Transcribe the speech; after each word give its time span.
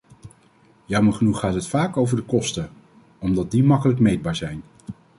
Jammer 0.87 1.13
genoeg 1.13 1.39
gaat 1.39 1.53
het 1.53 1.67
vaak 1.67 1.97
over 1.97 2.15
de 2.15 2.21
kosten, 2.23 2.69
omdat 3.19 3.51
die 3.51 3.63
makkelijk 3.63 3.99
meetbaar 3.99 4.35
zijn. 4.35 4.61